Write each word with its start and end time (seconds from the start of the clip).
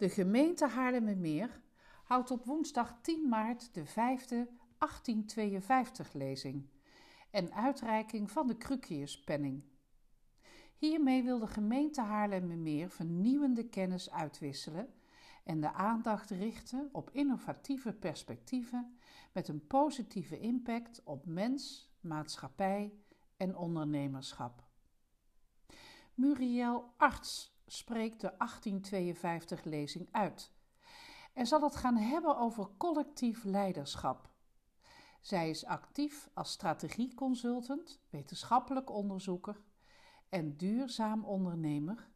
De 0.00 0.08
gemeente 0.08 0.66
Haarlemmermeer 0.66 1.60
houdt 2.04 2.30
op 2.30 2.44
woensdag 2.44 2.98
10 3.02 3.28
maart 3.28 3.74
de 3.74 3.86
vijfde 3.86 4.48
1852 4.78 6.12
lezing 6.12 6.68
en 7.30 7.52
uitreiking 7.52 8.30
van 8.30 8.46
de 8.46 8.56
Cruciuspenning. 8.56 9.62
Hiermee 10.76 11.22
wil 11.22 11.38
de 11.38 11.46
gemeente 11.46 12.00
Haarlemmermeer 12.00 12.90
vernieuwende 12.90 13.68
kennis 13.68 14.10
uitwisselen 14.10 14.94
en 15.44 15.60
de 15.60 15.72
aandacht 15.72 16.30
richten 16.30 16.88
op 16.92 17.10
innovatieve 17.10 17.92
perspectieven 17.92 18.98
met 19.32 19.48
een 19.48 19.66
positieve 19.66 20.38
impact 20.38 21.02
op 21.04 21.26
mens, 21.26 21.90
maatschappij 22.00 22.94
en 23.36 23.56
ondernemerschap. 23.56 24.64
Muriel 26.14 26.94
Arts 26.96 27.59
spreekt 27.72 28.20
de 28.20 28.32
1852-lezing 28.32 30.08
uit 30.10 30.52
en 31.32 31.46
zal 31.46 31.62
het 31.62 31.76
gaan 31.76 31.96
hebben 31.96 32.36
over 32.36 32.68
collectief 32.76 33.44
leiderschap. 33.44 34.30
Zij 35.20 35.50
is 35.50 35.64
actief 35.64 36.30
als 36.34 36.50
strategieconsultant, 36.50 38.00
wetenschappelijk 38.10 38.90
onderzoeker 38.90 39.60
en 40.28 40.56
duurzaam 40.56 41.24
ondernemer 41.24 42.08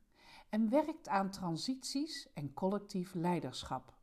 en 0.48 0.70
werkt 0.70 1.08
aan 1.08 1.30
transities 1.30 2.32
en 2.32 2.55
collectief 2.55 3.14
leiderschap. 3.14 3.96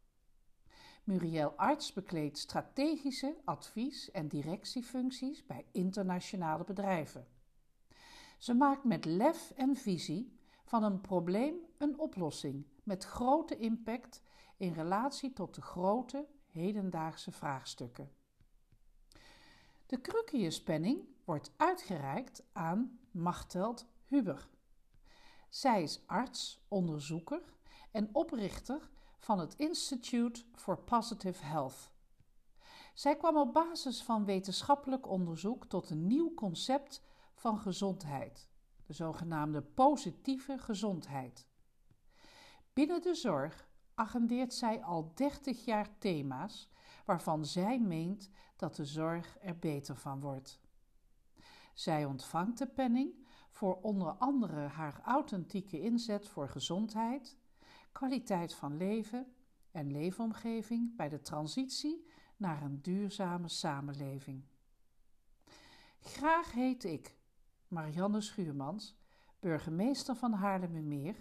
Muriel 1.03 1.53
Arts 1.55 1.93
bekleedt 1.93 2.37
strategische 2.37 3.37
advies- 3.45 4.11
en 4.11 4.27
directiefuncties 4.27 5.45
bij 5.45 5.65
internationale 5.71 6.63
bedrijven. 6.63 7.27
Ze 8.37 8.53
maakt 8.53 8.83
met 8.83 9.05
lef 9.05 9.51
en 9.55 9.75
visie 9.75 10.39
van 10.71 10.83
een 10.83 11.01
probleem 11.01 11.55
een 11.77 11.99
oplossing 11.99 12.65
met 12.83 13.03
grote 13.03 13.57
impact 13.57 14.21
in 14.57 14.73
relatie 14.73 15.33
tot 15.33 15.55
de 15.55 15.61
grote 15.61 16.27
hedendaagse 16.45 17.31
vraagstukken. 17.31 18.11
De 19.85 20.01
Cruciuspenning 20.01 21.07
wordt 21.25 21.51
uitgereikt 21.57 22.43
aan 22.53 22.99
Machteld 23.11 23.85
Huber. 24.05 24.47
Zij 25.49 25.83
is 25.83 26.03
arts, 26.07 26.65
onderzoeker 26.67 27.41
en 27.91 28.09
oprichter 28.11 28.89
van 29.19 29.39
het 29.39 29.55
Institute 29.55 30.43
for 30.55 30.77
Positive 30.77 31.45
Health. 31.45 31.91
Zij 32.93 33.17
kwam 33.17 33.37
op 33.37 33.53
basis 33.53 34.03
van 34.03 34.25
wetenschappelijk 34.25 35.07
onderzoek 35.07 35.65
tot 35.65 35.89
een 35.89 36.07
nieuw 36.07 36.33
concept 36.33 37.01
van 37.33 37.59
gezondheid, 37.59 38.50
de 38.91 38.97
zogenaamde 38.97 39.61
positieve 39.61 40.57
gezondheid. 40.57 41.47
Binnen 42.73 43.01
de 43.01 43.15
zorg 43.15 43.67
agendeert 43.95 44.53
zij 44.53 44.83
al 44.83 45.11
30 45.15 45.65
jaar 45.65 45.97
thema's 45.97 46.69
waarvan 47.05 47.45
zij 47.45 47.79
meent 47.79 48.29
dat 48.55 48.75
de 48.75 48.85
zorg 48.85 49.37
er 49.41 49.59
beter 49.59 49.95
van 49.95 50.19
wordt. 50.19 50.59
Zij 51.73 52.05
ontvangt 52.05 52.57
de 52.57 52.67
penning 52.67 53.27
voor 53.49 53.81
onder 53.81 54.11
andere 54.11 54.67
haar 54.67 55.01
authentieke 55.03 55.81
inzet 55.81 56.27
voor 56.27 56.49
gezondheid, 56.49 57.37
kwaliteit 57.91 58.53
van 58.53 58.77
leven 58.77 59.33
en 59.71 59.91
leefomgeving 59.91 60.95
bij 60.95 61.09
de 61.09 61.21
transitie 61.21 62.07
naar 62.37 62.61
een 62.61 62.81
duurzame 62.81 63.47
samenleving. 63.47 64.43
Graag 65.99 66.51
heet 66.51 66.83
ik, 66.83 67.19
Marianne 67.71 68.21
Schuurmans, 68.21 68.95
burgemeester 69.39 70.15
van 70.15 70.33
Haarlemmermeer, 70.33 71.15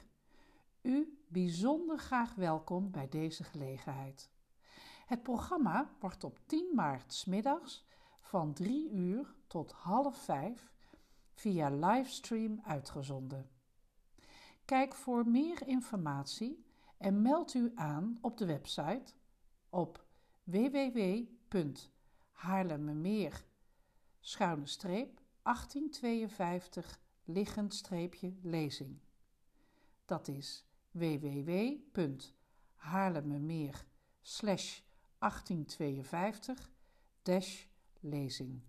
u 0.83 1.19
bijzonder 1.29 1.99
graag 1.99 2.35
welkom 2.35 2.91
bij 2.91 3.09
deze 3.09 3.45
gelegenheid. 3.45 4.31
Het 5.07 5.23
programma 5.23 5.91
wordt 6.01 6.25
op 6.25 6.39
10 6.47 6.75
maart 6.75 7.15
smiddags 7.15 7.87
van 8.21 8.53
3 8.53 8.91
uur 8.91 9.35
tot 9.47 9.73
half 9.73 10.17
5 10.17 10.73
via 11.35 11.69
livestream 11.69 12.61
uitgezonden. 12.65 13.51
Kijk 14.65 14.95
voor 14.95 15.29
meer 15.29 15.67
informatie 15.67 16.65
en 16.99 17.23
meld 17.23 17.55
u 17.55 17.73
aan 17.75 18.19
op 18.21 18.37
de 18.37 18.47
website 18.47 19.13
op 19.69 20.05
www.haarlemmermeer 20.45 23.45
1852 25.51 27.01
liggend 27.25 27.75
streepje 27.75 28.35
lezing. 28.43 28.99
Dat 30.05 30.29
is 30.29 30.65
www.haarlemmermeer 30.91 33.85
1852 35.19 36.73
lezing. 38.01 38.61